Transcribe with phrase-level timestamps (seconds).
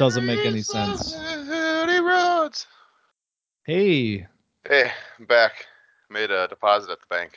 [0.00, 1.12] Doesn't make any sense.
[1.14, 2.66] City roads.
[3.66, 4.26] Hey,
[4.66, 5.66] Hey, I'm back.
[6.08, 7.36] Made a deposit at the bank.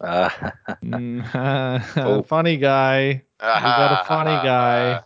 [1.34, 2.22] Uh, Oh.
[2.22, 3.22] funny guy.
[3.40, 5.00] got a funny guy.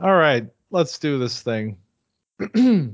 [0.00, 1.76] All right, let's do this thing.
[2.38, 2.90] Welcome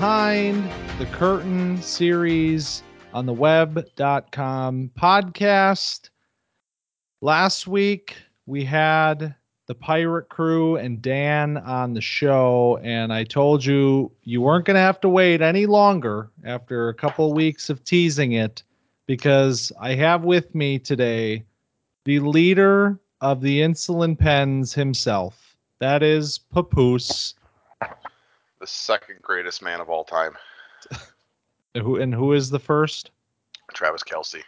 [0.00, 0.64] Behind
[0.98, 2.82] the Curtain series
[3.12, 6.08] on the web.com podcast.
[7.20, 9.34] Last week we had
[9.66, 14.76] the pirate crew and Dan on the show and I told you you weren't going
[14.76, 18.62] to have to wait any longer after a couple weeks of teasing it
[19.06, 21.44] because I have with me today
[22.06, 25.58] the leader of the insulin pens himself.
[25.78, 27.34] That is Papoose.
[28.60, 30.36] The second greatest man of all time,
[31.74, 33.10] Who and who is the first?
[33.72, 34.42] Travis Kelce.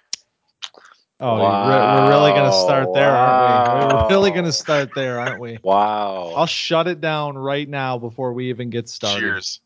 [1.20, 3.86] Oh, you re- we're really gonna start there, aren't we?
[3.86, 4.36] We're really Wow.
[4.36, 5.58] gonna start there, aren't we?
[5.62, 6.32] wow.
[6.36, 9.20] I'll shut it down right now before we even get started.
[9.20, 9.60] Cheers.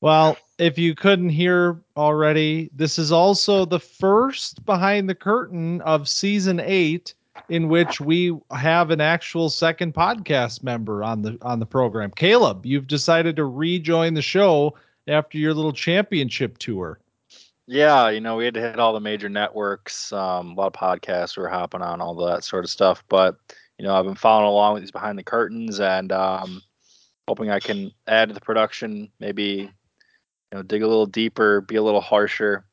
[0.00, 6.08] Well, if you couldn't hear already, this is also the first behind the curtain of
[6.08, 7.14] season eight
[7.48, 12.10] in which we have an actual second podcast member on the on the program.
[12.10, 14.74] Caleb, you've decided to rejoin the show
[15.06, 17.00] after your little championship tour.
[17.70, 20.72] Yeah, you know, we had to hit all the major networks, um, a lot of
[20.72, 23.04] podcasts we were hopping on, all that sort of stuff.
[23.10, 23.36] But,
[23.78, 26.62] you know, I've been following along with these behind the curtains and um,
[27.28, 29.70] hoping I can add to the production, maybe, you
[30.50, 32.64] know, dig a little deeper, be a little harsher.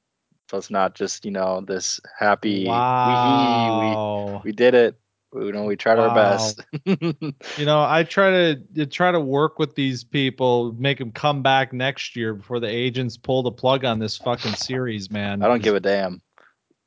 [0.50, 4.42] So it's not just, you know, this happy, Wow.
[4.44, 4.96] we, we did it.
[5.34, 6.62] We, you know, we tried our best.
[7.58, 11.72] You know, I try to try to work with these people, make them come back
[11.74, 15.42] next year before the agents pull the plug on this fucking series, man.
[15.42, 16.22] I don't give a damn.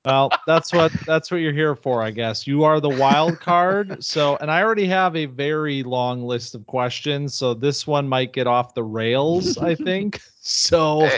[0.05, 2.47] Well, that's what that's what you're here for, I guess.
[2.47, 4.03] You are the wild card.
[4.05, 8.33] So, and I already have a very long list of questions, so this one might
[8.33, 10.21] get off the rails, I think.
[10.41, 11.09] So,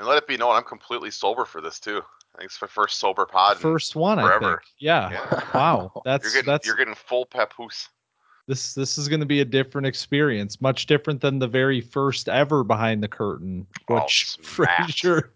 [0.00, 1.98] and let it be known, I'm completely sober for this too.
[2.34, 3.58] I think it's my first sober pod.
[3.58, 4.60] first one, I think.
[4.78, 5.10] Yeah.
[5.10, 5.40] Yeah.
[5.52, 5.92] Wow.
[6.06, 7.88] That's You're getting that's you're getting full papoose.
[8.46, 12.30] this this is going to be a different experience, much different than the very first
[12.30, 14.46] ever behind the curtain, Oh, which smacked.
[15.02, 15.32] Frazier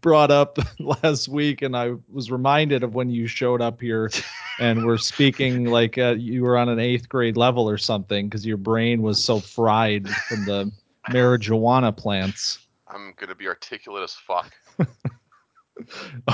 [0.00, 4.10] brought up last week, and I was reminded of when you showed up here
[4.58, 8.46] and were speaking like uh, you were on an eighth grade level or something because
[8.46, 10.72] your brain was so fried from the
[11.10, 12.60] marijuana plants.
[12.96, 14.52] I'm gonna be articulate as fuck.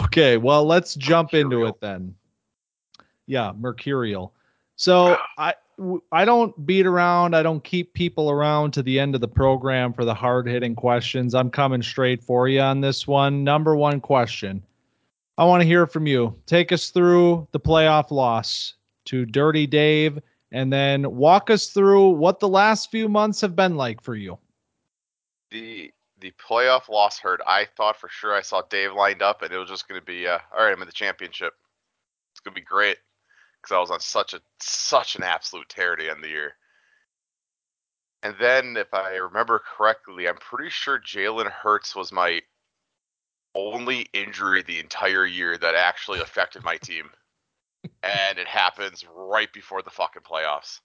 [0.04, 2.14] Okay, well, let's jump into it then.
[3.26, 4.32] Yeah, mercurial.
[4.76, 5.54] So I
[6.12, 7.34] I don't beat around.
[7.34, 10.74] I don't keep people around to the end of the program for the hard hitting
[10.74, 11.34] questions.
[11.34, 13.42] I'm coming straight for you on this one.
[13.42, 14.62] Number one question.
[15.38, 16.36] I want to hear from you.
[16.46, 18.74] Take us through the playoff loss
[19.06, 20.20] to Dirty Dave,
[20.52, 24.38] and then walk us through what the last few months have been like for you.
[25.50, 27.40] The the playoff loss hurt.
[27.46, 30.26] I thought for sure I saw Dave lined up, and it was just gonna be
[30.26, 30.72] uh, all right.
[30.72, 31.52] I'm in the championship.
[32.32, 32.96] It's gonna be great
[33.60, 36.54] because I was on such a such an absolute tear to end the year.
[38.22, 42.40] And then, if I remember correctly, I'm pretty sure Jalen Hurts was my
[43.54, 47.10] only injury the entire year that actually affected my team.
[48.02, 50.78] and it happens right before the fucking playoffs.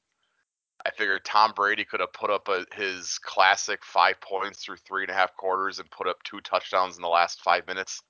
[0.87, 5.03] I figured Tom Brady could have put up a, his classic five points through three
[5.03, 8.01] and a half quarters and put up two touchdowns in the last five minutes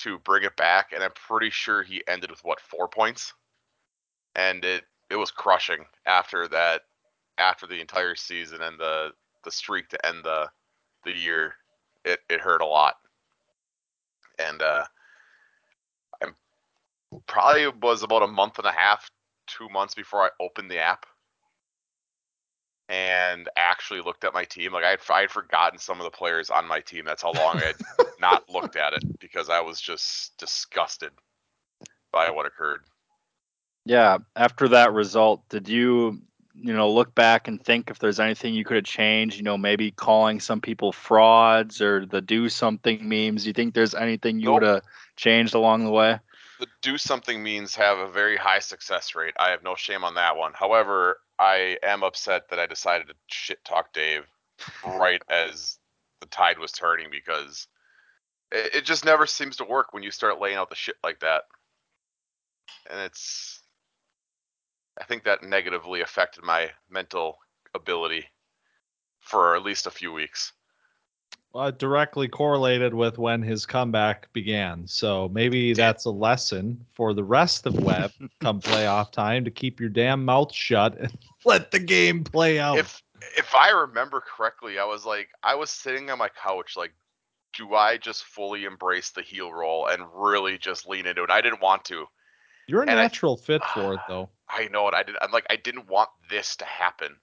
[0.00, 0.90] to bring it back.
[0.92, 3.32] And I'm pretty sure he ended with what four points,
[4.34, 6.82] and it it was crushing after that,
[7.38, 9.12] after the entire season and the
[9.44, 10.50] the streak to end the
[11.04, 11.54] the year.
[12.04, 12.96] It it hurt a lot,
[14.40, 14.84] and uh,
[16.20, 16.34] I'm
[17.28, 19.08] probably was about a month and a half,
[19.46, 21.06] two months before I opened the app
[22.88, 24.72] and actually looked at my team.
[24.72, 27.04] Like I had, I had forgotten some of the players on my team.
[27.04, 27.76] That's how long I had
[28.20, 31.10] not looked at it because I was just disgusted
[32.12, 32.80] by what occurred.
[33.84, 36.22] Yeah, after that result, did you,
[36.54, 39.36] you know, look back and think if there's anything you could have changed?
[39.36, 43.42] You know, maybe calling some people frauds or the do something memes.
[43.42, 44.60] Do you think there's anything you Nope.
[44.60, 44.82] would have
[45.16, 46.18] changed along the way?
[46.60, 49.34] The do something means have a very high success rate.
[49.36, 50.52] I have no shame on that one.
[50.54, 54.24] However, I am upset that I decided to shit talk Dave
[54.86, 55.78] right as
[56.20, 57.66] the tide was turning because
[58.52, 61.20] It, it just never seems to work when you start laying out the shit like
[61.20, 61.44] that.
[62.90, 63.60] And it's
[65.00, 67.38] I think that negatively affected my mental
[67.74, 68.26] ability
[69.20, 70.52] for at least a few weeks.
[71.54, 74.86] Uh, directly correlated with when his comeback began.
[74.86, 78.10] So maybe that's a lesson for the rest of Web
[78.40, 81.12] come playoff time to keep your damn mouth shut and
[81.44, 82.78] let the game play out.
[82.78, 83.02] If
[83.36, 86.94] if I remember correctly, I was like I was sitting on my couch like
[87.52, 91.30] do I just fully embrace the heel role and really just lean into it?
[91.30, 92.06] I didn't want to.
[92.66, 94.30] You're a and I- natural fit for it though.
[94.48, 94.94] I know it.
[94.94, 95.16] I did.
[95.20, 97.16] I'm like, I didn't want this to happen.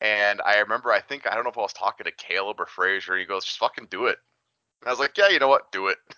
[0.00, 2.66] And I remember, I think I don't know if I was talking to Caleb or
[2.66, 4.18] Frazier, and he goes, "Just fucking do it."
[4.80, 5.72] And I was like, "Yeah, you know what?
[5.72, 5.98] Do it."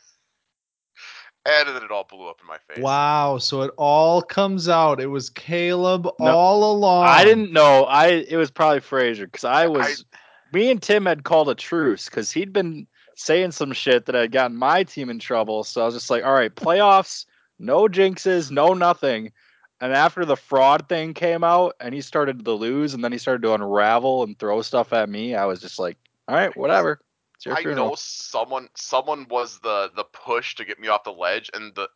[1.47, 2.85] And then it all blew up in my face.
[2.85, 5.01] Wow, so it all comes out.
[5.01, 7.07] It was Caleb No, all along.
[7.07, 7.85] I didn't know.
[7.85, 10.05] I it was probably Frazier because I was.
[10.53, 12.87] me and Tim had called a truce because he'd been
[13.17, 15.65] saying some shit that had gotten my team in trouble.
[15.65, 17.25] So I was just like, all right, playoffs,
[17.59, 19.33] no jinxes, no nothing.
[19.81, 23.19] And after the fraud thing came out and he started to lose and then he
[23.19, 25.97] started to unravel and throw stuff at me, I was just like,
[26.29, 27.01] all right, whatever.
[27.47, 31.75] I know someone someone was the the push to get me off the ledge, and
[31.75, 31.89] the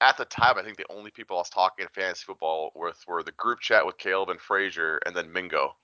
[0.00, 3.22] at the time I think the only people I was talking fantasy football with were
[3.22, 5.76] the group chat with Caleb and Frazier, and then Mingo.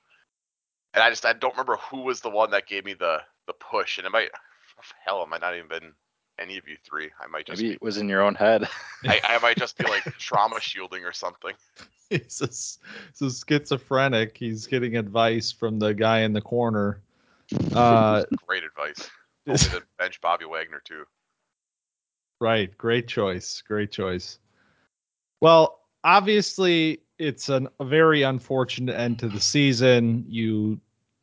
[0.95, 3.53] And I just I don't remember who was the one that gave me the the
[3.53, 4.31] push, and it might
[5.05, 5.93] hell it might not even been
[6.43, 7.11] any of you three.
[7.23, 8.69] I might just Maybe be, it was in your own head.
[9.05, 11.55] I, I might just be like trauma shielding or something.
[12.11, 12.79] He's a, s-
[13.19, 14.37] he's a schizophrenic.
[14.37, 17.01] He's getting advice from the guy in the corner.
[17.75, 19.09] Uh, Great advice.
[19.47, 21.05] Told me to bench Bobby Wagner too.
[22.39, 22.77] Right.
[22.77, 23.63] Great choice.
[23.67, 24.41] Great choice.
[25.41, 30.27] Well, obviously, it's an, a very unfortunate end to the season.
[30.29, 30.79] You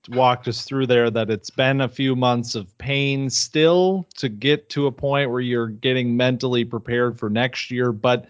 [0.09, 4.69] walked us through there that it's been a few months of pain still to get
[4.69, 7.91] to a point where you're getting mentally prepared for next year.
[7.91, 8.27] But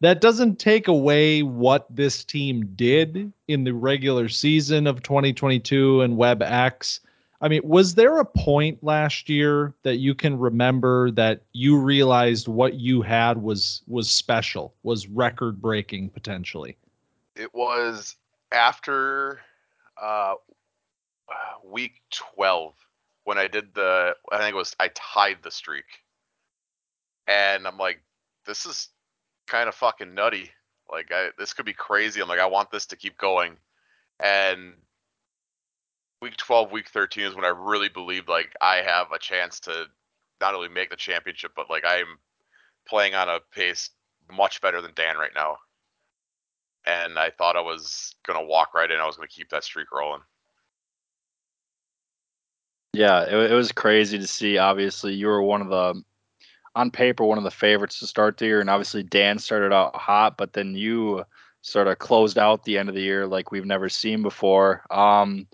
[0.00, 6.16] that doesn't take away what this team did in the regular season of 2022 and
[6.16, 7.00] WebX.
[7.42, 12.48] I mean, was there a point last year that you can remember that you realized
[12.48, 16.76] what you had was was special, was record breaking potentially?
[17.36, 18.16] It was
[18.52, 19.40] after
[20.00, 20.34] uh, uh,
[21.30, 22.74] Uh, week 12
[23.24, 25.84] when I did the, I think it was, I tied the streak.
[27.26, 28.02] And I'm like,
[28.46, 28.88] this is
[29.46, 30.50] kind of fucking nutty.
[30.90, 32.20] Like, I, this could be crazy.
[32.20, 33.56] I'm like, I want this to keep going.
[34.18, 34.74] And
[36.20, 39.86] week 12, week 13 is when I really believed like I have a chance to
[40.40, 42.18] not only make the championship, but like I'm
[42.88, 43.90] playing on a pace
[44.32, 45.56] much better than Dan right now.
[46.86, 48.98] And I thought I was gonna walk right in.
[48.98, 50.22] I was gonna keep that streak rolling.
[52.92, 54.58] Yeah, it, it was crazy to see.
[54.58, 56.02] Obviously, you were one of the,
[56.74, 59.94] on paper, one of the favorites to start the year, and obviously Dan started out
[59.94, 61.24] hot, but then you
[61.62, 64.82] sort of closed out the end of the year like we've never seen before.
[64.90, 65.46] Um,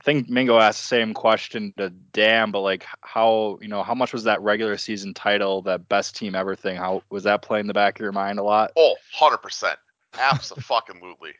[0.00, 3.94] I think Mingo asked the same question to Dan, but like how you know how
[3.94, 6.76] much was that regular season title, that best team ever thing?
[6.76, 8.72] How was that playing the back of your mind a lot?
[8.76, 9.76] Oh, 100%.
[10.18, 10.62] Absolutely.
[10.62, 11.32] Fucking loudly.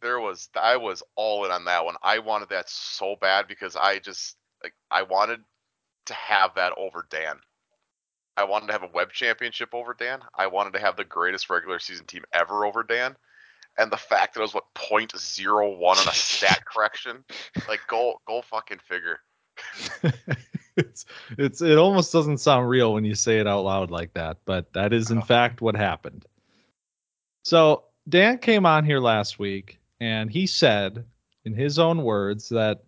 [0.00, 1.96] There was I was all in on that one.
[2.02, 5.40] I wanted that so bad because I just like I wanted
[6.06, 7.36] to have that over Dan.
[8.36, 10.20] I wanted to have a web championship over Dan.
[10.36, 13.16] I wanted to have the greatest regular season team ever over Dan.
[13.78, 17.24] And the fact that it was what 0.01 on a stat correction,
[17.68, 19.20] like go go fucking figure.
[20.76, 21.04] it's
[21.36, 24.72] it's it almost doesn't sound real when you say it out loud like that, but
[24.72, 25.22] that is in Oh.
[25.22, 26.24] fact what happened.
[27.44, 31.04] So Dan came on here last week and he said
[31.44, 32.84] in his own words that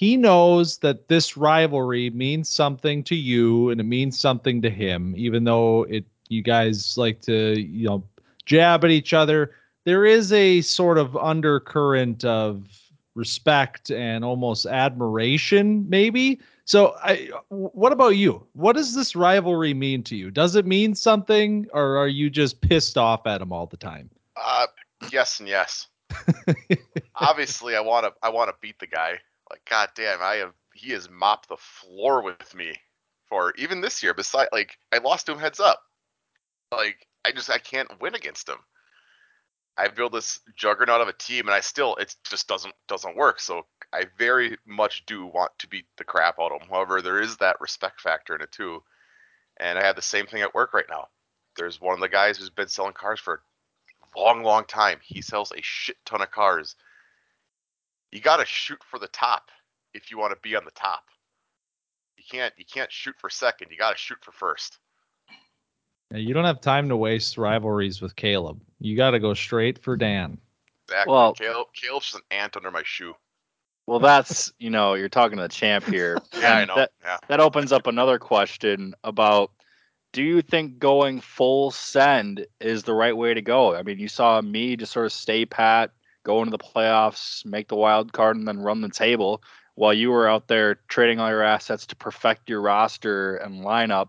[0.00, 5.12] he knows that this rivalry means something to you and it means something to him,
[5.14, 8.02] even though it you guys like to, you know,
[8.46, 9.50] jab at each other.
[9.84, 12.66] There is a sort of undercurrent of
[13.14, 16.40] respect and almost admiration, maybe.
[16.64, 18.46] So, I, what about you?
[18.54, 20.30] What does this rivalry mean to you?
[20.30, 24.08] Does it mean something, or are you just pissed off at him all the time?
[24.34, 24.66] Uh
[25.12, 25.88] yes and yes.
[27.16, 29.18] Obviously I wanna I wanna beat the guy.
[29.50, 32.74] Like god damn, I have he has mopped the floor with me
[33.28, 34.14] for even this year.
[34.14, 35.82] Besides like I lost to him heads up.
[36.72, 38.58] Like I just I can't win against him.
[39.76, 43.40] I build this juggernaut of a team and I still it just doesn't doesn't work.
[43.40, 46.68] So I very much do want to beat the crap out of him.
[46.68, 48.82] However, there is that respect factor in it too.
[49.58, 51.08] And I have the same thing at work right now.
[51.56, 53.42] There's one of the guys who's been selling cars for
[54.14, 54.98] a long, long time.
[55.02, 56.76] He sells a shit ton of cars.
[58.12, 59.50] You got to shoot for the top
[59.94, 61.04] if you want to be on the top.
[62.16, 63.68] You can't you can't shoot for second.
[63.70, 64.78] You got to shoot for first.
[66.10, 68.60] Yeah, you don't have time to waste rivalries with Caleb.
[68.80, 70.38] You got to go straight for Dan.
[70.88, 71.12] Exactly.
[71.12, 73.14] Well- Caleb, Caleb's just an ant under my shoe.
[73.86, 76.18] Well, that's you know you're talking to the champ here.
[76.40, 76.76] Yeah, I know.
[76.76, 77.18] That, yeah.
[77.28, 79.50] that opens up another question about
[80.12, 83.74] do you think going full send is the right way to go?
[83.74, 85.90] I mean, you saw me just sort of stay pat,
[86.24, 89.42] go into the playoffs, make the wild card, and then run the table
[89.74, 94.08] while you were out there trading all your assets to perfect your roster and lineup.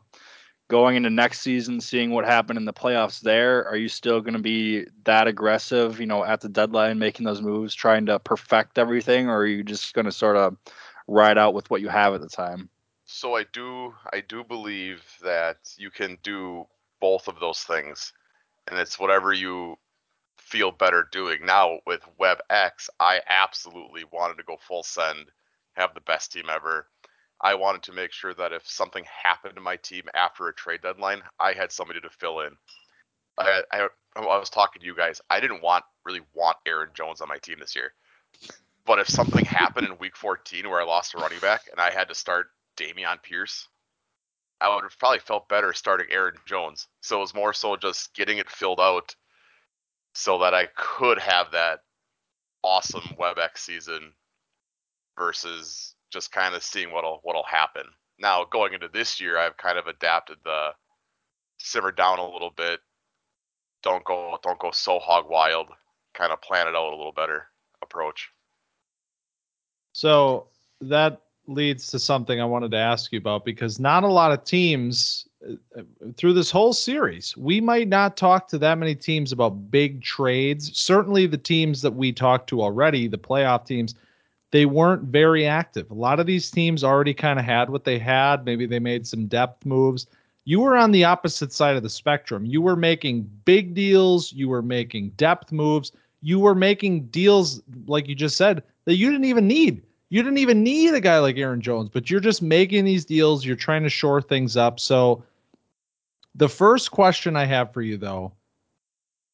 [0.67, 4.35] Going into next season, seeing what happened in the playoffs there, are you still going
[4.35, 8.77] to be that aggressive, you know, at the deadline, making those moves, trying to perfect
[8.77, 10.55] everything, or are you just going to sort of
[11.07, 12.69] ride out with what you have at the time?
[13.05, 16.65] So I do I do believe that you can do
[17.01, 18.13] both of those things,
[18.67, 19.77] and it's whatever you
[20.51, 21.45] feel better doing.
[21.45, 25.31] Now with WebX, I absolutely wanted to go full send,
[25.77, 26.87] have the best team ever.
[27.39, 30.81] I wanted to make sure that if something happened to my team after a trade
[30.83, 32.51] deadline, I had somebody to fill in.
[33.37, 35.21] I, I, I was talking to you guys.
[35.29, 37.93] I didn't want really want Aaron Jones on my team this year,
[38.85, 41.91] but if something happened in Week 14 where I lost a running back and I
[41.91, 43.69] had to start Dameon Pierce,
[44.59, 46.87] I would have probably felt better starting Aaron Jones.
[46.99, 49.15] So it was more so just getting it filled out
[50.13, 51.79] so that I could have that
[52.63, 54.13] awesome WebX season
[55.17, 57.83] versus just kind of seeing what'll what'll happen.
[58.19, 60.69] Now going into this year, I've kind of adapted the
[61.57, 62.79] simmer down a little bit.
[63.83, 65.67] Don't go don't go so hog wild.
[66.13, 67.47] Kind of plan it out a little better
[67.81, 68.29] approach.
[69.93, 70.47] So
[70.81, 71.21] that
[71.53, 75.27] leads to something I wanted to ask you about because not a lot of teams
[75.47, 75.81] uh,
[76.17, 80.77] through this whole series, we might not talk to that many teams about big trades.
[80.77, 83.95] Certainly, the teams that we talked to already, the playoff teams,
[84.51, 85.89] they weren't very active.
[85.89, 88.45] A lot of these teams already kind of had what they had.
[88.45, 90.07] Maybe they made some depth moves.
[90.43, 92.45] You were on the opposite side of the spectrum.
[92.45, 95.91] You were making big deals, you were making depth moves,
[96.21, 99.81] you were making deals, like you just said, that you didn't even need.
[100.11, 103.45] You didn't even need a guy like Aaron Jones, but you're just making these deals.
[103.45, 104.77] You're trying to shore things up.
[104.77, 105.23] So,
[106.35, 108.33] the first question I have for you, though,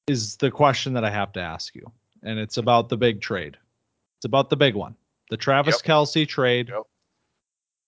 [0.07, 1.91] is the question that I have to ask you.
[2.22, 3.57] And it's about the big trade.
[4.19, 4.96] It's about the big one
[5.31, 5.84] the Travis Yep.
[5.84, 6.69] Kelce trade.
[6.69, 6.84] Yep.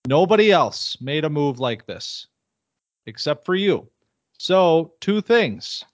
[0.08, 2.26] Nobody else made a move like this
[3.06, 3.88] except for you.
[4.36, 5.84] So, two things.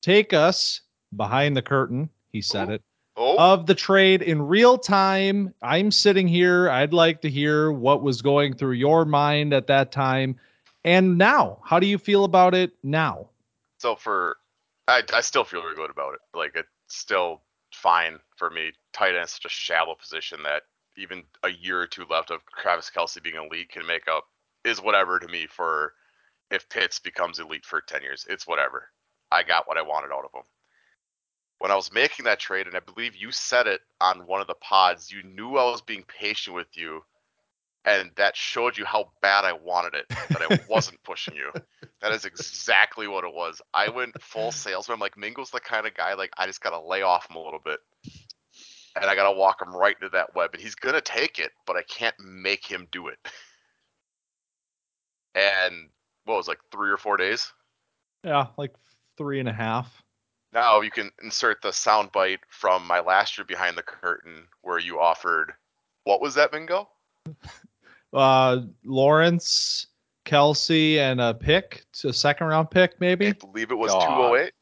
[0.00, 0.80] Take us
[1.14, 2.08] behind the curtain.
[2.30, 2.72] He said Ooh.
[2.72, 2.82] it
[3.16, 5.52] Oh, of the trade in real time.
[5.62, 6.70] I'm sitting here.
[6.70, 10.36] I'd like to hear what was going through your mind at that time.
[10.84, 13.28] And now, how do you feel about it now?
[13.78, 14.36] So for,
[14.88, 16.20] I, I still feel really good about it.
[16.34, 17.42] Like it's still
[17.74, 18.72] fine for me.
[18.92, 20.62] Tight end is such a shallow position that
[20.96, 24.24] even a year or two left of Travis Kelce being elite can make up
[24.64, 25.94] is whatever to me for
[26.50, 28.26] if Pitts becomes elite for 10 years.
[28.28, 28.90] It's whatever.
[29.30, 30.44] I got what I wanted out of him.
[31.62, 34.48] When I was making that trade, and I believe you said it on one of
[34.48, 37.04] the pods, you knew I was being patient with you,
[37.84, 41.52] and that showed you how bad I wanted it, that I wasn't pushing you.
[42.00, 43.62] That is exactly what it was.
[43.72, 44.94] I went full salesman.
[44.94, 47.44] I'm like, Mingo's the kind of guy like I just gotta lay off him a
[47.44, 47.78] little bit,
[48.96, 51.76] and I gotta walk him right into that web, and he's gonna take it, but
[51.76, 53.18] I can't make him do it.
[55.36, 55.90] And
[56.24, 57.52] what was it, like three or four days?
[58.24, 58.74] Yeah, like
[59.16, 60.02] three and a half.
[60.52, 65.00] Now you can insert the soundbite from my last year behind the curtain where you
[65.00, 65.52] offered.
[66.04, 66.88] What was that, Mingo?
[68.14, 69.86] Uh, Lawrence,
[70.26, 73.32] Kelce, and a pick, a second round pick, I maybe.
[73.32, 74.04] believe it was God.
[74.06, 74.52] 208,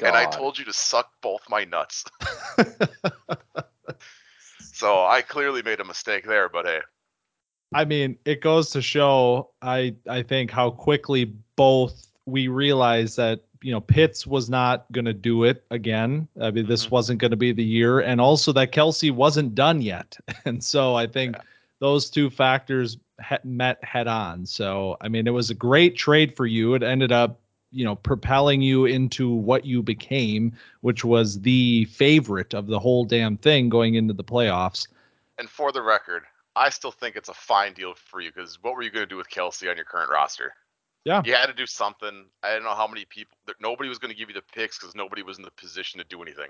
[0.04, 2.04] and I told you to suck both my nuts.
[4.60, 6.80] so I clearly made a mistake there, but hey,
[7.74, 13.44] I mean, it goes to show, I I think how quickly both we realize that
[13.62, 16.28] you know Pitts was not going to do it again.
[16.40, 16.90] I mean, this Mhm.
[16.90, 20.94] wasn't going to be the year, and also that Kelce wasn't done yet, and so
[20.94, 21.42] I think Yeah.
[21.80, 22.98] those two factors
[23.28, 24.46] he- met head on.
[24.46, 26.74] So I mean, it was a great trade for you.
[26.74, 32.54] It ended up you know propelling you into what you became, which was the favorite
[32.54, 34.86] of the whole damn thing going into the playoffs.
[35.38, 36.24] and for the record,
[36.56, 39.08] I still think it's a fine deal for you because what were you going to
[39.08, 40.52] do with Kelce on your current roster?
[41.04, 41.22] Yeah.
[41.24, 42.26] You had to do something.
[42.42, 43.36] I don't know how many people.
[43.60, 46.04] Nobody was going to give you the picks because nobody was in the position to
[46.06, 46.48] do anything.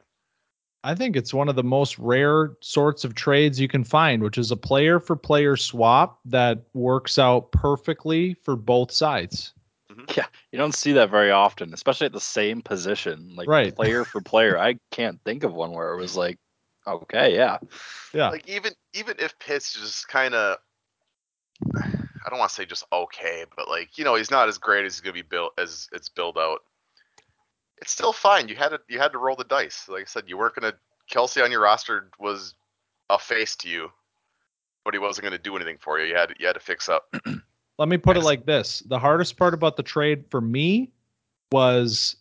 [0.84, 4.38] I think it's one of the most rare sorts of trades you can find, which
[4.38, 9.54] is a player for player swap that works out perfectly for both sides.
[9.90, 10.04] Mm-hmm.
[10.16, 10.26] Yeah.
[10.52, 13.74] You don't see that very often, especially at the same position, like Right.
[13.74, 14.58] player for player.
[14.58, 16.38] I can't think of one where it was like,
[16.86, 17.58] okay, yeah,
[18.14, 18.30] Yeah.
[18.30, 20.58] Like even even if Pitts just kind of
[22.28, 24.84] I don't want to say just okay, but like you know he's not as great
[24.84, 26.62] as he's gonna be built as it's built out.
[27.78, 28.48] It's still fine.
[28.48, 29.88] You had to you had to roll the dice.
[29.88, 30.74] Like I said, you weren't gonna
[31.10, 32.52] Kelce on your roster was
[33.08, 33.90] a face to you,
[34.84, 36.04] but he wasn't gonna do anything for you.
[36.04, 37.10] You had you had to fix up.
[37.78, 40.92] Let me put it like this: the hardest part about the trade for me
[41.50, 42.16] was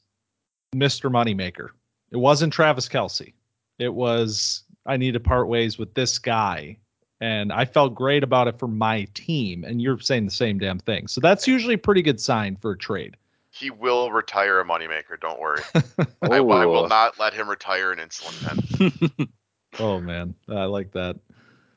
[0.73, 1.11] Mr.
[1.11, 1.71] Moneymaker.
[2.11, 3.33] It wasn't Travis Kelce.
[3.77, 6.77] It was I need to part ways with this guy,
[7.19, 9.63] and I felt great about it for my team.
[9.63, 11.07] And you're saying the same damn thing.
[11.07, 13.17] So that's usually a pretty good sign for a trade.
[13.49, 15.19] He will retire a moneymaker.
[15.19, 15.61] Don't worry.
[16.21, 19.27] I, I will not let him retire an insulin pen.
[19.79, 21.17] Oh man, I like that.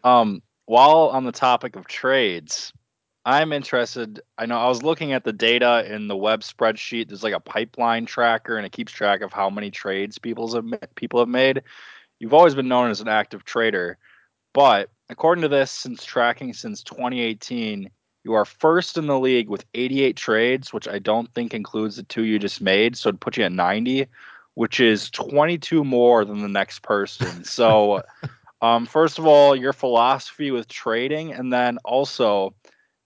[0.05, 2.73] Um, while on the topic of trades,
[3.25, 4.21] I'm interested.
[4.39, 7.09] I know I was looking at the data in the web spreadsheet.
[7.09, 10.65] There's like a pipeline tracker, and it keeps track of how many trades people's have
[10.95, 11.63] people have made.
[12.19, 13.99] You've always been known as an active trader,
[14.55, 17.91] but according to this, since tracking since 2018,
[18.25, 22.03] you are first in the league with 88 trades, which I don't think includes the
[22.03, 22.97] two you just made.
[22.97, 24.07] So it'd put you at 90,
[24.55, 27.45] which is 22 more than the next person.
[27.45, 28.03] So.
[28.63, 32.55] Um, first of all, your philosophy with trading, and then also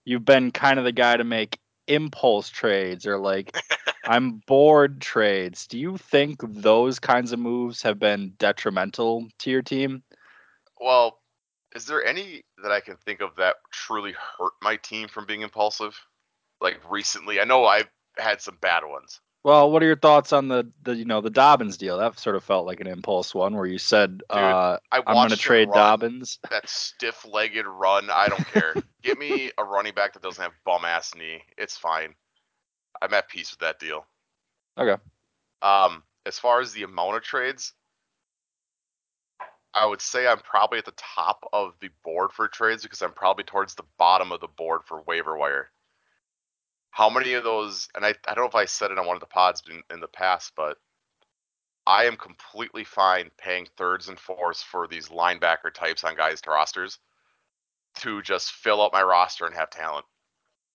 [0.05, 3.57] you've been kind of the guy to make impulse trades or like
[4.05, 5.67] I'm bored trades.
[5.67, 10.03] Do you think those kinds of moves have been detrimental to your team?
[10.81, 11.21] Well,
[11.75, 15.43] is there any that I can think of that truly hurt my team from being
[15.43, 15.99] impulsive?
[16.61, 19.21] Like recently, I know I've had some bad ones.
[19.43, 21.99] Well, what are your thoughts on the the you know the Dobbins deal?
[21.99, 25.29] That sort of felt like an impulse one where you said uh, I I'm going
[25.29, 26.39] to trade run Dobbins.
[26.51, 28.09] that stiff-legged run.
[28.11, 28.75] I don't care.
[29.03, 31.43] Give me a running back that doesn't have bum-ass knee.
[31.59, 32.15] It's fine.
[33.03, 34.07] I'm at peace with that deal.
[34.79, 35.01] Okay.
[35.61, 37.75] Um, as far as the amount of trades,
[39.75, 43.13] I would say I'm probably at the top of the board for trades because I'm
[43.13, 45.71] probably towards the bottom of the board for waiver wire.
[46.91, 47.89] How many of those?
[47.97, 49.83] And I, I don't know if I said it on one of the pods in,
[49.93, 50.79] in the past, but
[51.87, 56.51] I am completely fine paying thirds and fourths for these linebacker types on guys' to
[56.51, 57.01] rosters
[57.97, 60.07] to just fill out my roster and have talent.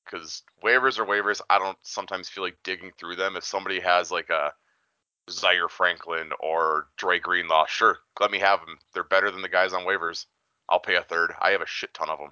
[0.03, 1.39] Because waivers are waivers.
[1.49, 3.37] I don't sometimes feel like digging through them.
[3.37, 4.53] If somebody has like a
[5.29, 8.77] Zaire Franklin or Dre Greenlaw, sure, let me have them.
[8.93, 10.25] They're better than the guys on waivers.
[10.67, 11.33] I'll pay a third.
[11.41, 12.31] I have a shit ton of them.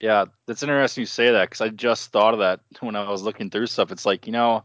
[0.00, 3.22] Yeah, that's interesting you say that because I just thought of that when I was
[3.22, 3.90] looking through stuff.
[3.90, 4.64] It's like, you know,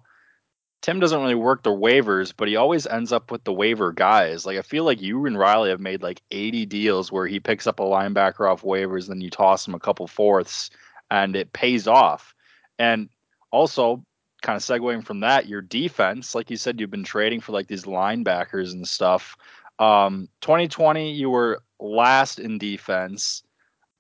[0.84, 4.46] Tim doesn't really work the waivers, but he always ends up with the waiver guys.
[4.46, 7.66] Like I feel like you and Riley have made like 80 deals where he picks
[7.66, 10.70] up a linebacker off waivers, then you toss him a couple fourths,
[11.10, 12.36] and it pays off.
[12.78, 13.10] And
[13.50, 14.04] also,
[14.44, 17.68] kind of segueing from that, your defense, like you said, you've been trading for like
[17.68, 19.36] these linebackers and stuff.
[19.80, 23.42] Um, 2020, you were last in defense.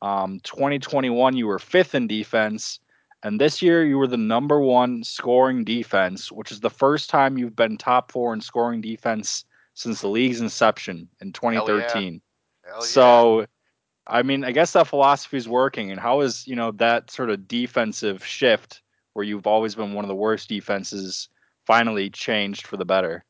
[0.03, 2.79] Um, 2021, you were fifth in defense.
[3.23, 7.37] And this year, you were the number one scoring defense, which is the first time
[7.37, 12.21] you've been top four in scoring defense since the league's inception in 2013.
[12.65, 12.85] Hell yeah.
[12.85, 13.45] So,
[14.05, 15.89] I mean, I guess that philosophy is working.
[15.89, 18.82] And how is, you know, that sort of defensive shift
[19.13, 21.29] where you've always been one of the worst defenses
[21.65, 23.23] finally changed for the better?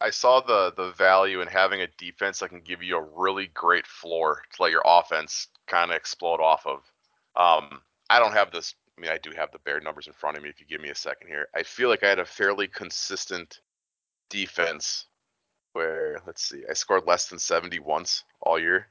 [0.00, 3.46] I saw the the value in having a defense that can give you a really
[3.48, 6.80] great floor to let your offense kind of explode off of.
[7.34, 8.74] Um, I don't have this.
[8.96, 10.48] I mean, I do have the bare numbers in front of me.
[10.48, 13.60] If you give me a second here, I feel like I had a fairly consistent
[14.28, 15.06] defense.
[15.72, 18.88] Where let's see, I scored less than seventy once all year,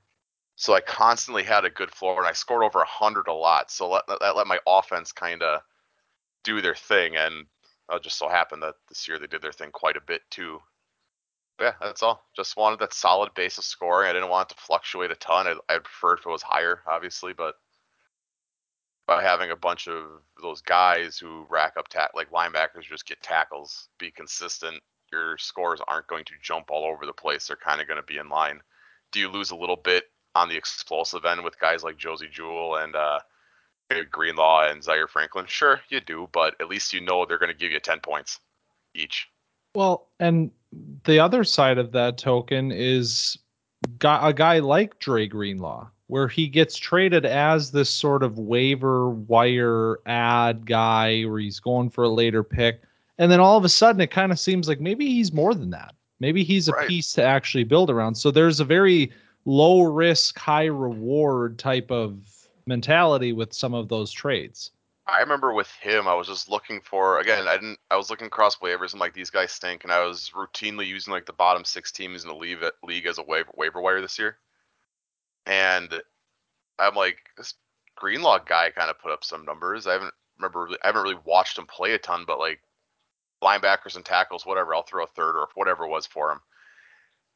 [0.55, 3.71] so I constantly had a good floor, and I scored over hundred a lot.
[3.71, 5.61] So let, that let my offense kind of
[6.45, 7.45] do their thing, and
[7.91, 10.59] it just so happened that this year they did their thing quite a bit too.
[11.59, 12.25] Yeah, that's all.
[12.35, 14.09] Just wanted that solid base of scoring.
[14.09, 15.47] I didn't want it to fluctuate a ton.
[15.47, 17.55] I, I'd prefer if it was higher, obviously, but
[19.07, 20.03] by having a bunch of
[20.41, 24.81] those guys who rack up tack like linebackers just get tackles, be consistent,
[25.11, 27.47] your scores aren't going to jump all over the place.
[27.47, 28.59] They're kind of going to be in line.
[29.11, 32.77] Do you lose a little bit on the explosive end with guys like Josey Jewell
[32.77, 33.19] and uh,
[34.11, 35.45] Greenlaw and Zaire Franklin?
[35.47, 38.39] Sure, you do, but at least you know they're going to give you 10 points
[38.93, 39.27] each.
[39.75, 40.51] Well, and
[41.03, 43.37] the other side of that token is
[44.03, 49.97] a guy like Dre Greenlaw, where he gets traded as this sort of waiver wire
[50.05, 52.81] ad guy, where he's going for a later pick.
[53.17, 55.69] And then all of a sudden, it kind of seems like maybe he's more than
[55.71, 55.95] that.
[56.19, 56.87] Maybe he's a Right.
[56.87, 58.15] piece to actually build around.
[58.15, 59.11] So there's a very
[59.45, 62.17] low risk, high reward type of
[62.65, 64.71] mentality with some of those trades.
[65.07, 67.47] I remember with him, I was just looking for again.
[67.47, 67.77] I didn't.
[67.91, 71.13] I was looking across waivers and like these guys stink, and I was routinely using
[71.13, 74.17] like the bottom six teams in the league, league as a waiver waiver wire this
[74.17, 74.37] year.
[75.45, 75.93] And
[76.79, 77.53] I'm like, this
[77.95, 79.85] Greenlaw guy kind of put up some numbers.
[79.85, 82.61] I haven't remember I haven't really watched him play a ton, but like
[83.43, 86.39] linebackers and tackles, whatever, I'll throw a third or whatever it was for him.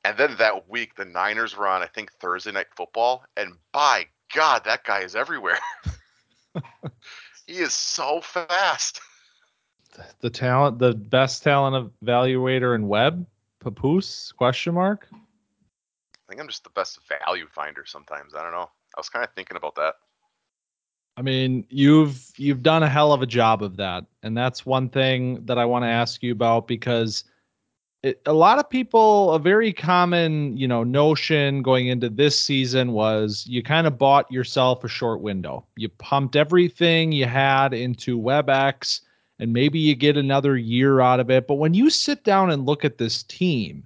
[0.04, 4.08] And then that week, the Niners were on, I think, Thursday night football, and by
[4.34, 5.60] God, that guy is everywhere.
[7.48, 9.02] he is so fast.
[10.22, 13.26] The talent, the best talent evaluator in web,
[13.60, 14.32] Papoose?
[14.32, 15.08] Question mark.
[15.12, 15.18] I
[16.30, 18.36] think I'm just the best value finder sometimes.
[18.36, 18.70] I don't know.
[18.96, 19.96] I was kind of thinking about that.
[21.18, 24.90] I mean, you've you've done a hell of a job of that, and that's one
[24.90, 27.26] thing that I want to ask you about because
[28.02, 32.94] it, a lot of people, a very common, you know, notion going into this season
[32.94, 35.66] was you kind of bought yourself a short window.
[35.76, 39.02] You pumped everything you had into WebEx,
[39.40, 41.48] and maybe you get another year out of it.
[41.48, 43.86] But when you sit down and look at this team,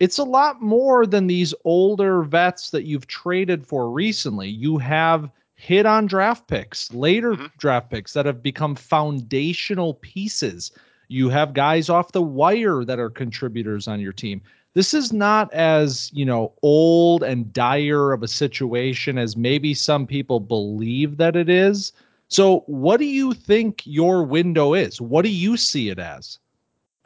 [0.00, 4.48] it's a lot more than these older vets that you've traded for recently.
[4.48, 7.46] You have hit on draft picks, later mm-hmm.
[7.58, 10.72] draft picks that have become foundational pieces.
[11.14, 14.42] You have guys off the wire that are contributors on your team.
[14.72, 20.08] This is not as, you know, old and dire of a situation as maybe some
[20.08, 21.92] people believe that it is.
[22.26, 25.00] So, what do you think your window is?
[25.00, 26.40] What do you see it as?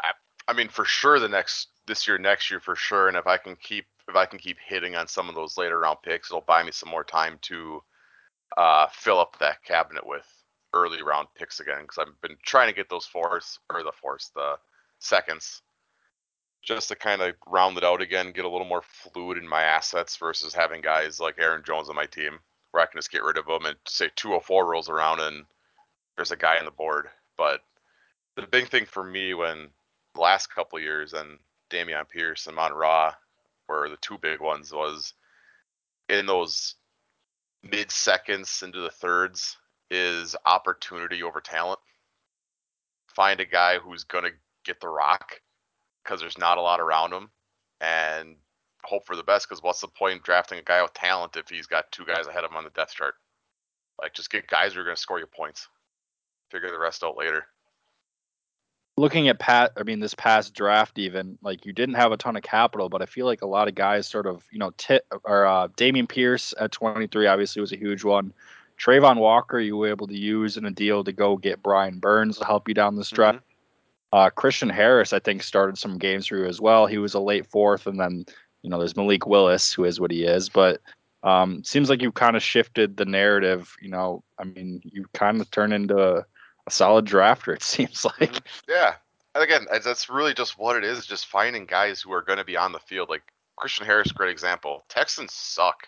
[0.02, 0.12] I,
[0.48, 3.08] I mean, for sure, the next this year, next year, for sure.
[3.08, 5.80] And if I can keep if I can keep hitting on some of those later
[5.80, 7.82] round picks, it'll buy me some more time to
[8.56, 10.26] uh, fill up that cabinet with
[10.72, 14.30] early round picks again because I've been trying to get those fourths or the fourths,
[14.34, 14.56] the
[14.98, 15.62] seconds,
[16.62, 19.62] just to kind of round it out again, get a little more fluid in my
[19.62, 22.38] assets versus having guys like Aaron Jones on my team
[22.70, 25.44] where I can just get rid of them and say 204 rolls around and
[26.16, 27.08] there's a guy on the board.
[27.36, 27.60] But
[28.36, 29.68] the big thing for me when
[30.14, 31.38] the last couple years and
[31.70, 33.14] Dameon Pierce and Mon Ra
[33.68, 35.14] were the two big ones was
[36.08, 36.74] in those
[37.62, 39.56] mid seconds into the thirds
[39.90, 41.80] is opportunity over talent.
[43.14, 44.32] Find a guy who's going to
[44.64, 45.40] get the rock
[46.02, 47.30] because there's not a lot around him
[47.80, 48.36] and
[48.84, 51.66] hope for the best because what's the point drafting a guy with talent if he's
[51.66, 53.14] got two guys ahead of him on the depth chart?
[54.00, 55.68] Like, just get guys who are going to score your points.
[56.50, 57.46] Figure the rest out later
[58.98, 62.36] looking at Pat, I mean, this past draft, even like you didn't have a ton
[62.36, 65.06] of capital, but I feel like a lot of guys sort of, you know, tit
[65.24, 68.32] or uh, Dameon Pierce at 23 obviously was a huge one.
[68.78, 72.38] Travon Walker, you were able to use in a deal to go get Brian Burns
[72.38, 73.36] to help you down the stretch.
[73.36, 73.44] Mm-hmm.
[74.12, 76.86] Uh, Christian Harris, I think, started some games for you as well.
[76.86, 78.24] He was a late fourth, and then
[78.62, 80.48] you know there's Malik Willis, who is what he is.
[80.48, 80.80] But
[81.22, 83.76] um, seems like you've kind of shifted the narrative.
[83.82, 86.24] You know, I mean, you kind of turned into a
[86.70, 87.54] solid drafter.
[87.54, 88.32] It seems like.
[88.32, 88.70] Mm-hmm.
[88.70, 88.94] Yeah,
[89.34, 91.04] and again, that's really just what it is.
[91.04, 93.10] Just finding guys who are going to be on the field.
[93.10, 93.24] Like
[93.56, 94.84] Christian Harris, great example.
[94.88, 95.86] Texans suck.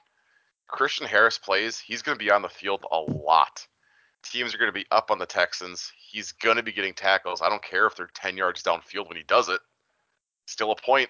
[0.71, 1.79] Christian Harris plays.
[1.79, 3.67] He's going to be on the field a lot.
[4.23, 5.91] Teams are going to be up on the Texans.
[6.11, 7.41] He's going to be getting tackles.
[7.41, 9.61] I don't care if they're ten yards downfield when he does it.
[10.47, 11.09] Still a point.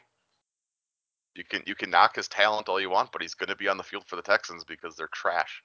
[1.35, 3.69] You can you can knock his talent all you want, but he's going to be
[3.69, 5.63] on the field for the Texans because they're trash.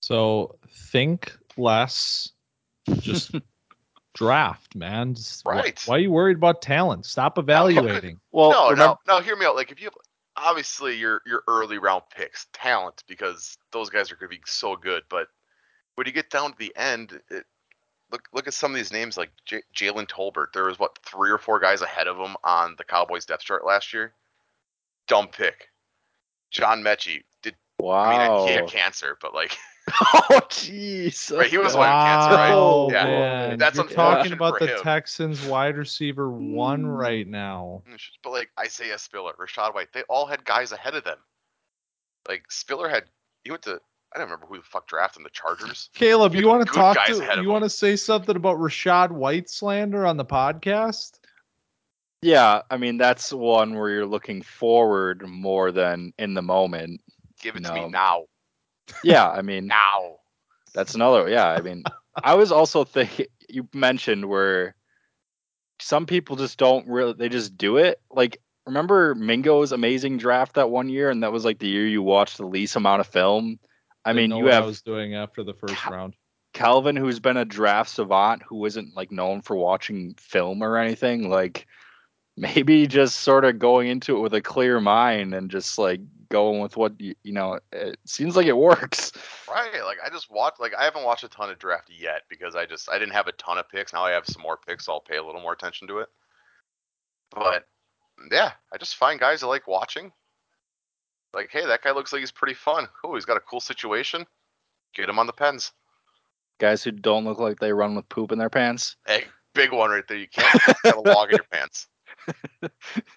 [0.00, 2.28] So think less
[3.00, 3.34] just
[4.14, 5.14] draft, man.
[5.14, 5.80] Just, right.
[5.86, 7.06] Why, why, are you worried about talent?
[7.06, 8.20] Stop evaluating.
[8.32, 9.22] well, no, remember, no, no.
[9.22, 9.56] Hear me out.
[9.56, 9.90] Like if you
[10.36, 14.76] obviously your your early round picks, talent, because those guys are going to be so
[14.76, 15.02] good.
[15.08, 15.28] But
[15.94, 17.44] when you get down to the end, it,
[18.10, 20.52] look look at some of these names like J- Jalen Tolbert.
[20.52, 23.64] There was what three or four guys ahead of him on the Cowboys depth chart
[23.64, 24.12] last year.
[25.08, 25.68] Dumb pick.
[26.50, 27.54] John Metchie did.
[27.78, 28.02] Wow.
[28.02, 29.56] I mean, he had cancer, but like.
[30.02, 31.36] oh jeez.
[31.36, 32.88] Right, he was wow, cancer, right?
[32.92, 33.04] Yeah,
[33.48, 33.58] man.
[33.58, 34.82] that's You're talking about the him.
[34.82, 36.98] Texans wide receiver one mm.
[36.98, 37.82] right now.
[38.24, 41.18] But like Isaiah Spiller, Rachaad White, they all had guys ahead of them.
[42.28, 43.04] Like Spiller had,
[43.44, 43.80] he went to.
[44.14, 45.90] I don't remember who the fuck drafted the Chargers.
[45.94, 47.38] Caleb, you want to talk to?
[47.40, 51.18] You want to say something about Rachaad White slander on the podcast?
[52.22, 57.00] Yeah, I mean that's one where you're looking forward more than in the moment.
[57.40, 58.24] Give it to me now.
[59.02, 60.16] Yeah, I mean now.
[60.74, 61.28] That's another.
[61.28, 61.84] Yeah, I mean,
[62.22, 64.74] I was also thinking you mentioned where
[65.80, 68.00] some people just don't really they just do it.
[68.10, 72.02] Like remember Mingo's amazing draft that one year, and that was like the year you
[72.02, 73.58] watched the least amount of film.
[74.04, 76.14] I, I mean, you have I was doing after the first Cal- round.
[76.52, 81.28] Calvin, who's been a draft savant, who isn't like known for watching film or anything,
[81.28, 81.66] like
[82.36, 86.60] maybe just sort of going into it with a clear mind and just like going
[86.60, 89.12] with what you, you know it seems like it works
[89.48, 92.54] right like i just watched like i haven't watched a ton of draft yet because
[92.54, 94.86] i just i didn't have a ton of picks now i have some more picks
[94.86, 96.08] so i'll pay a little more attention to it
[97.30, 97.66] but
[98.30, 100.12] yeah i just find guys i like watching
[101.34, 104.26] like hey that guy looks like he's pretty fun oh he's got a cool situation
[104.96, 105.72] Get him on the pens.
[106.58, 108.96] Guys who don't look like they run with poop in their pants.
[109.06, 110.16] Hey, big one right there.
[110.16, 111.86] You can't have a log in your pants.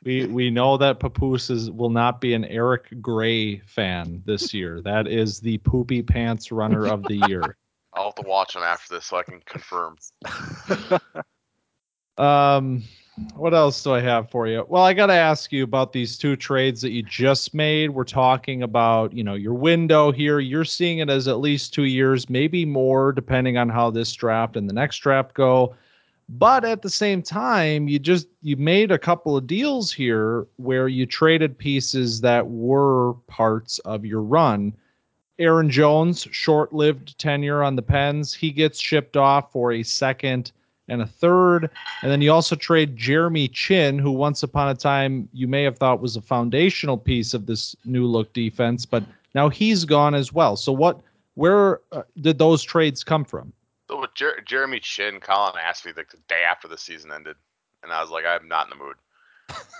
[0.04, 4.82] We we know that Papoose is, will not be an Eric Gray fan this year.
[4.90, 7.58] That is the poopy pants runner of the year.
[7.94, 9.98] I'll have to watch him after this so I can confirm.
[12.20, 12.84] Um,
[13.36, 14.66] what else do I have for you?
[14.68, 17.90] Well, I got to ask you about these two trades that you just made.
[17.90, 20.40] We're talking about, you know, your window here.
[20.40, 24.58] You're seeing it as at least two years, maybe more, depending on how this draft
[24.58, 25.76] and the next draft go.
[26.32, 30.88] But at the same time, you just you made a couple of deals here where
[30.88, 34.74] you traded pieces that were parts of your run.
[35.40, 40.52] Aaron Jones, short-lived tenure on the Pens, he gets shipped off for a second
[40.88, 41.70] and a third.
[42.04, 45.78] And then you also trade Jeremy Chinn, who once upon a time you may have
[45.78, 50.32] thought was a foundational piece of this new look defense, but now he's gone as
[50.32, 50.56] well.
[50.56, 51.02] So what
[51.34, 53.52] where uh, did those trades come from?
[53.90, 57.36] So with Jer- Jeremy Chinn, Colin asked me like the day after the season ended,
[57.82, 58.96] and I was like, I'm not in the mood.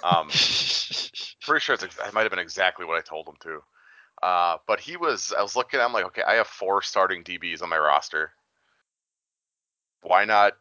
[0.04, 0.28] Um,
[1.46, 3.62] pretty sure it's ex- it might have been exactly what I told him to.
[4.24, 7.62] Uh, but he was, I was looking, I'm like, okay, I have four starting DBs
[7.62, 8.32] on my roster.
[10.02, 10.54] Why not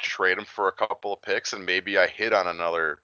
[0.00, 2.98] trade him for a couple of picks and maybe I hit on another?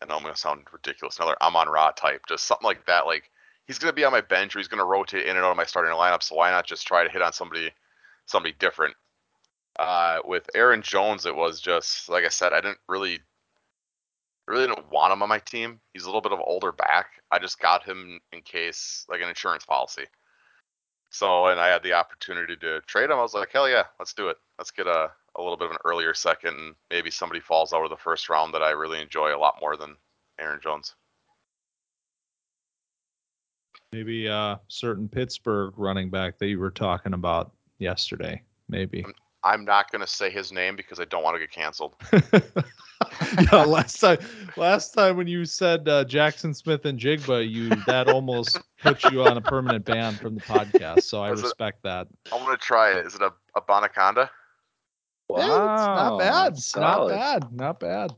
[0.00, 3.04] I know I'm gonna sound ridiculous, another Amon Ra type, just something like that.
[3.04, 3.30] Like
[3.70, 5.64] he's gonna be on my bench or he's gonna rotate in and out of my
[5.64, 6.24] starting lineup.
[6.24, 7.70] So why not just try to hit on somebody,
[8.26, 8.96] somebody different?
[9.78, 13.20] Uh, with Aaron Jones, it was just like I said, I didn't really
[14.48, 15.78] really didn't want him on my team.
[15.94, 17.22] He's a little bit of older back.
[17.30, 20.06] I just got him in case, like an insurance policy.
[21.10, 23.18] So, and I had the opportunity to trade him.
[23.18, 24.36] I was like, hell yeah, let's do it.
[24.58, 27.84] Let's get a, a little bit of an earlier second, and maybe somebody falls out
[27.84, 29.96] of the first round that I really enjoy a lot more than
[30.40, 30.96] Aaron Jones.
[33.92, 38.40] Maybe a certain Pittsburgh running back that you were talking about yesterday.
[38.68, 39.04] Maybe.
[39.42, 41.96] I'm not going to say his name because I don't want to get canceled.
[43.52, 44.18] yeah, last time,
[44.56, 49.40] last time when you said uh, Jaxon Smith-Njigba, you that almost put you on a
[49.40, 51.02] permanent ban from the podcast.
[51.02, 52.06] So I Was it- respect that.
[52.32, 53.04] I'm going to try it.
[53.04, 54.30] Is it a, a Bonaconda?
[55.30, 56.54] Yeah, it's not bad.
[56.76, 57.52] Not bad.
[57.52, 58.12] Not bad.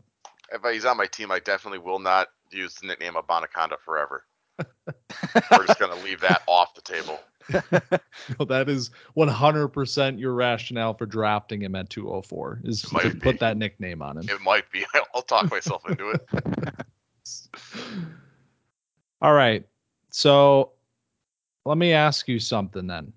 [0.52, 4.26] If he's on my team, I definitely will not use the nickname of Bonaconda forever.
[4.58, 7.20] We're just going to leave that off the table.
[8.38, 13.18] No, that is 100% your rationale for drafting him at 204 is to be.
[13.18, 14.28] put that nickname on him.
[14.28, 14.84] It might be.
[15.14, 16.28] I'll talk myself into it.
[19.22, 19.66] All right.
[20.10, 20.72] So
[21.64, 23.12] let me ask you something then.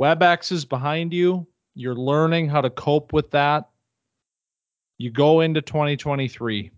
[0.00, 1.46] WebEx is behind you.
[1.74, 3.68] You're learning how to cope with that.
[4.98, 6.70] You go into 2023.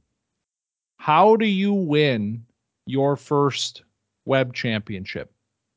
[0.96, 2.44] How do you win
[2.86, 3.82] your first
[4.24, 5.32] web championship?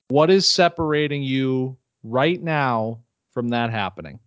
[0.10, 3.00] What is separating you right now
[3.34, 4.20] from that happening?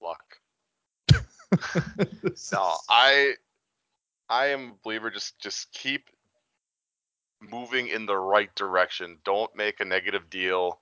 [0.00, 0.22] Luck.
[2.52, 3.34] No, I
[4.28, 6.10] I am a believer just just keep
[7.40, 9.18] moving in the right direction.
[9.24, 10.80] Don't make a negative deal.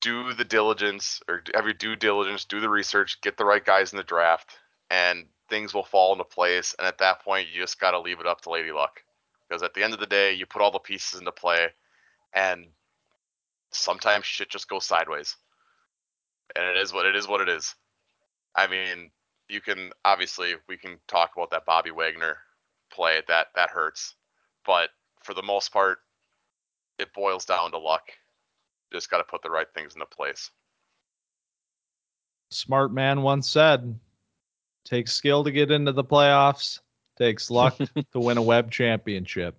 [0.00, 3.92] Do the diligence or have your due diligence, do the research, get the right guys
[3.92, 4.58] in the draft,
[4.90, 6.74] and things will fall into place.
[6.78, 9.02] And at that point, you just got to leave it up to Lady Luck.
[9.48, 11.68] Because at the end of the day, you put all the pieces into play,
[12.32, 12.66] and
[13.72, 15.36] sometimes shit just goes sideways.
[16.54, 17.28] And it is what it is.
[17.28, 17.74] What it is.
[18.54, 19.10] I mean,
[19.48, 22.38] you can obviously we can talk about that Bobby Wagner
[22.92, 24.14] play that that hurts,
[24.64, 24.90] but
[25.22, 25.98] for the most part,
[26.98, 28.10] it boils down to luck.
[28.92, 30.50] Just got to put the right things into place.
[32.50, 33.98] smart man once said
[34.84, 36.80] takes skill to get into the playoffs
[37.16, 37.76] takes luck
[38.12, 39.56] to win a web championship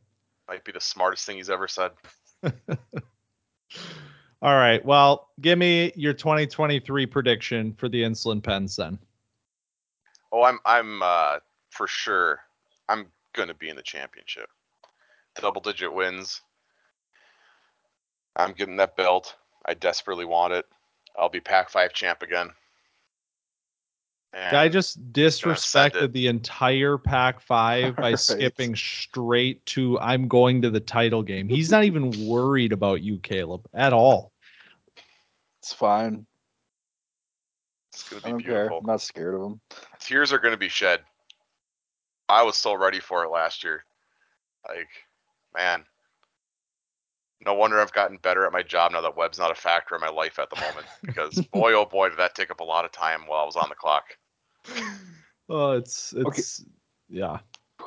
[0.48, 1.92] Might be the smartest thing he's ever said.
[4.42, 8.98] all right well give me your 2023 prediction for the insulin pens then
[10.32, 12.40] Oh, I'm I'm uh, for sure.
[12.88, 14.50] I'm gonna be in the championship.
[15.36, 16.42] Double digit wins.
[18.36, 19.36] I'm getting that belt.
[19.66, 20.66] I desperately want it.
[21.18, 22.50] I'll be Pac five champ again.
[24.34, 28.20] Guy just disrespected the entire pack five by Right.
[28.20, 33.18] skipping straight to i'm going to the title game he's not even worried about you
[33.20, 34.32] caleb at all
[35.60, 36.26] It's fine.
[37.94, 38.54] it's gonna I be don't care.
[38.56, 38.78] beautiful.
[38.80, 39.62] I'm not scared of him.
[40.00, 41.02] Tears are gonna be shed.
[42.30, 43.84] I was so ready for it last year.
[44.68, 44.88] Like,
[45.54, 45.84] man.
[47.46, 50.02] No wonder I've gotten better at my job now that web's not a factor in
[50.02, 50.86] my life at the moment.
[51.04, 53.56] Because boy, oh boy, did that take up a lot of time while I was
[53.56, 54.06] on the clock.
[55.50, 56.40] Oh it's Okay.
[56.40, 56.64] it's
[57.10, 57.40] yeah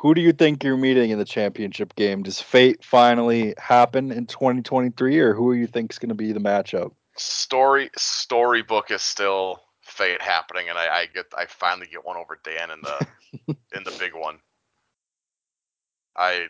[0.04, 2.22] who do you think you're meeting in the championship game?
[2.22, 6.32] Does fate finally happen in 2023, or who do you think is going to be
[6.32, 6.92] the matchup?
[7.16, 12.38] Story storybook is still fate happening, and I, I get I finally get one over
[12.44, 13.06] Dan in the
[13.76, 14.40] in the big one.
[16.16, 16.48] I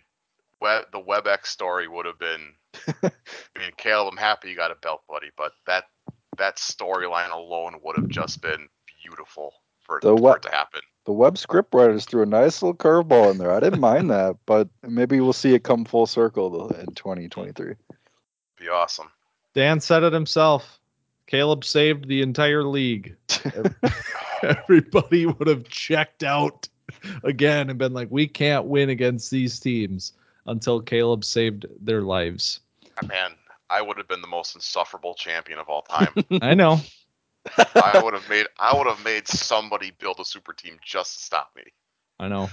[0.60, 2.54] web, the WebEx story would have been.
[3.04, 5.84] I mean, Caleb, I'm happy you got a belt, buddy, but that
[6.38, 8.68] that storyline alone would have just been
[9.02, 9.52] beautiful
[9.85, 10.81] for, The for it to happen.
[11.05, 13.53] The web script writers threw a nice little curveball in there.
[13.53, 17.75] I didn't mind that, but maybe we'll see it come full circle in 2023.
[18.59, 19.11] Be awesome.
[19.55, 20.81] Dan said it himself.
[21.27, 23.16] Caleb saved the entire league.
[24.42, 26.68] Everybody would have checked out
[27.23, 30.12] again and been like, we can't win against these teams
[30.47, 32.61] until Caleb saved their lives.
[33.03, 33.33] Ah, man,
[33.70, 36.12] I would have been the most insufferable champion of all time.
[36.42, 36.81] I know.
[37.57, 41.24] I would have made I would have made somebody build a super team just to
[41.24, 41.62] stop me.
[42.18, 42.48] I know.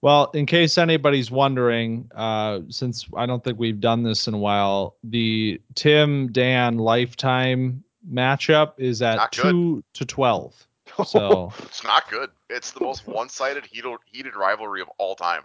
[0.00, 4.38] Well, in case anybody's wondering, uh, since I don't think we've done this in a
[4.38, 9.42] while, the Tim Dan lifetime matchup is at Not good.
[9.42, 10.66] two to twelve.
[11.06, 12.30] So It's not good.
[12.50, 15.42] It's the most one-sided heated, heated rivalry of all time.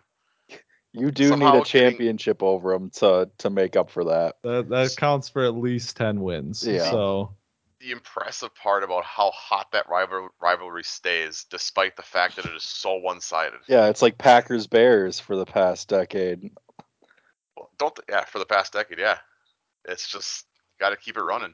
[0.92, 4.38] you do Somehow need a getting- championship over them to to make up for that.
[4.42, 6.66] that that counts for at least ten wins.
[6.66, 6.90] Yeah.
[6.90, 7.36] So
[7.80, 12.56] The impressive part about how hot that rival, rivalry stays, despite the fact that it
[12.56, 13.60] is so one-sided.
[13.68, 16.50] Yeah, it's like Packers Bears for the past decade.
[17.56, 19.20] Well, Don't th- yeah for the past decade, yeah.
[19.86, 20.46] It's just
[20.80, 21.54] got to keep it running.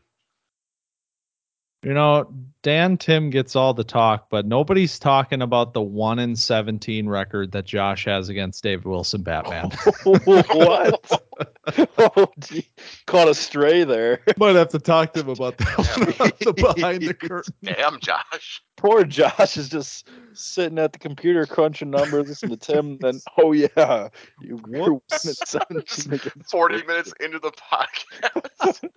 [1.84, 6.36] You know, Dan Tim gets all the talk, but nobody's talking about the one in
[6.36, 9.70] seventeen record that Josh has against David Wilson Batman.
[10.06, 11.22] what?
[11.98, 12.70] oh, gee.
[13.06, 14.22] Caught a stray there.
[14.38, 17.54] Might have to talk to him about that the behind the curtain.
[17.64, 18.64] Damn, Josh.
[18.78, 22.98] Poor Josh is just sitting at the computer crunching numbers, listening to Tim.
[23.00, 24.08] Then, oh yeah,
[24.42, 25.26] you grew Whoops.
[25.26, 28.90] one at 17 Forty minutes into the podcast.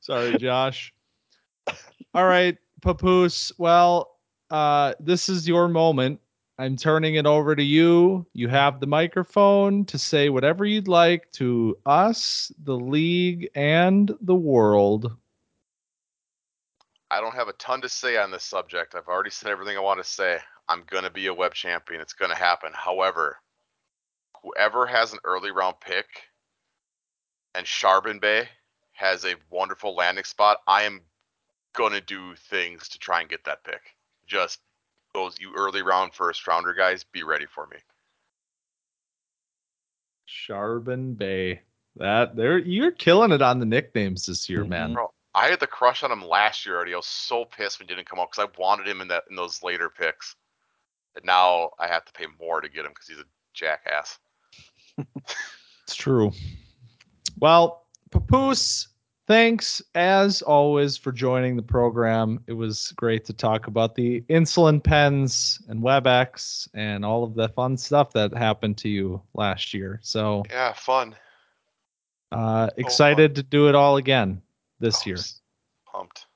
[0.00, 0.92] Sorry, Josh.
[2.16, 3.52] All right, Papoose.
[3.58, 4.16] Well,
[4.50, 6.18] uh, this is your moment.
[6.58, 8.24] I'm turning it over to you.
[8.32, 14.34] You have the microphone to say whatever you'd like to us, the league, and the
[14.34, 15.14] world.
[17.10, 18.94] I don't have a ton to say on this subject.
[18.94, 20.38] I've already said everything I want to say.
[20.70, 22.00] I'm gonna be a web champion.
[22.00, 22.72] It's gonna happen.
[22.72, 23.36] However,
[24.42, 26.06] whoever has an early round pick
[27.54, 28.48] and Charbon Bay
[28.92, 31.02] has a wonderful landing spot, I am
[31.76, 33.82] gonna do things to try and get that pick.
[34.26, 34.60] Just
[35.14, 37.76] those you early round first rounder guys, be ready for me.
[40.28, 41.62] Charbon Bay.
[41.96, 44.70] That there you're killing it on the nicknames this year, mm-hmm.
[44.70, 44.94] man.
[44.94, 46.94] Bro, I had the crush on him last year already.
[46.94, 49.24] I was so pissed when he didn't come out because I wanted him in that
[49.30, 50.34] in those later picks.
[51.14, 54.18] And now I have to pay more to get him because he's a jackass.
[55.84, 56.32] It's true.
[57.38, 58.88] Well, Papoose,
[59.26, 62.40] thanks as always for joining the program.
[62.46, 67.48] It was great to talk about the insulin pens and WebEx and all of the
[67.50, 69.98] fun stuff that happened to you last year.
[70.02, 71.14] So Yeah, fun.
[72.32, 74.42] uh, excited to do it all again
[74.80, 75.18] this Oh, year.
[75.92, 76.26] Pumped.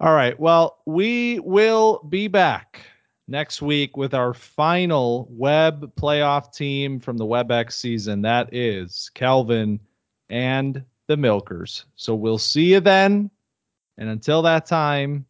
[0.00, 0.38] All right.
[0.38, 2.80] Well, we will be back
[3.28, 8.22] next week with our final web playoff team from the WebEx season.
[8.22, 9.78] That is Calvin
[10.30, 11.86] and the Milkers.
[11.96, 13.32] So we'll see you then.
[13.98, 15.26] And until that time,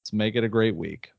[0.00, 1.12] let's make it a great week.